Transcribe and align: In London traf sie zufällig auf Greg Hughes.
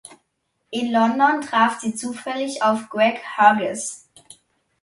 In 0.71 0.91
London 0.91 1.41
traf 1.41 1.79
sie 1.81 1.93
zufällig 1.93 2.63
auf 2.63 2.89
Greg 2.89 3.21
Hughes. 3.37 4.09